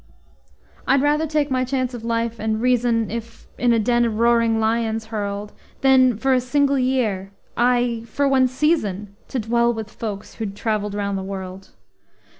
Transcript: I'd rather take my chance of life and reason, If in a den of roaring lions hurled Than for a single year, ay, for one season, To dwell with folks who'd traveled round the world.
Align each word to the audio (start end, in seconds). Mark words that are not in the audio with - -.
I'd 0.87 1.03
rather 1.03 1.27
take 1.27 1.51
my 1.51 1.63
chance 1.63 1.93
of 1.93 2.03
life 2.03 2.39
and 2.39 2.59
reason, 2.59 3.11
If 3.11 3.45
in 3.59 3.71
a 3.71 3.77
den 3.77 4.03
of 4.03 4.17
roaring 4.17 4.59
lions 4.59 5.05
hurled 5.13 5.53
Than 5.81 6.17
for 6.17 6.33
a 6.33 6.41
single 6.41 6.79
year, 6.79 7.31
ay, 7.55 8.01
for 8.07 8.27
one 8.27 8.47
season, 8.47 9.15
To 9.27 9.37
dwell 9.37 9.71
with 9.71 9.91
folks 9.91 10.33
who'd 10.37 10.55
traveled 10.55 10.95
round 10.95 11.19
the 11.19 11.23
world. 11.23 11.69